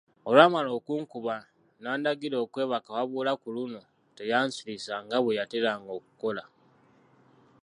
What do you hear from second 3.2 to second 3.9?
ku luno